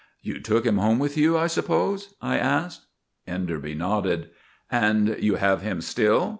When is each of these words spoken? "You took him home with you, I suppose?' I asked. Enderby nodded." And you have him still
"You 0.23 0.39
took 0.39 0.65
him 0.65 0.79
home 0.79 0.97
with 0.97 1.15
you, 1.15 1.37
I 1.37 1.45
suppose?' 1.45 2.15
I 2.33 2.39
asked. 2.39 2.87
Enderby 3.27 3.75
nodded." 3.75 4.31
And 4.81 5.15
you 5.21 5.35
have 5.35 5.61
him 5.61 5.79
still 5.79 6.29